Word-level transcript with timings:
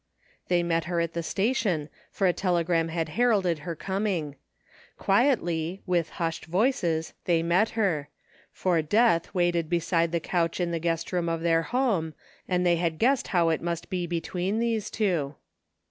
They 0.47 0.63
met 0.63 0.85
her 0.85 0.99
at 0.99 1.13
the 1.13 1.21
station, 1.21 1.87
for 2.09 2.25
a 2.25 2.33
telegram 2.33 2.87
had 2.87 3.09
heralded 3.09 3.59
her 3.59 3.75
coming. 3.75 4.35
Quietly, 4.97 5.83
with 5.85 6.09
hushed 6.17 6.45
voices, 6.45 7.13
they 7.25 7.43
met 7.43 7.77
her; 7.77 8.09
for 8.51 8.81
death 8.81 9.31
waited 9.35 9.69
beside 9.69 10.11
the 10.11 10.19
couch 10.19 10.59
in 10.59 10.71
the 10.71 10.79
guest 10.79 11.11
room 11.13 11.29
of 11.29 11.41
their 11.41 11.61
home, 11.61 12.15
and 12.47 12.65
they 12.65 12.77
had 12.77 12.97
guessed 12.97 13.27
how 13.27 13.49
it 13.49 13.61
must 13.61 13.91
be 13.91 14.07
between 14.07 14.57
these 14.57 14.89
two. 14.89 15.35